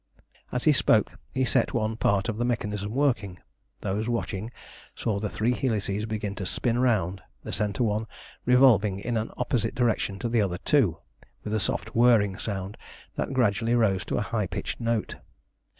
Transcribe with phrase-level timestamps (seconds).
[0.51, 3.37] As he spoke, he set one part of the mechanism working.
[3.81, 4.51] Those watching
[4.95, 8.07] saw the three helices begin to spin round, the centre one
[8.43, 10.97] revolving in an opposite direction to the other two,
[11.43, 12.77] with a soft whirring sound
[13.15, 15.17] that gradually rose to a high pitched note.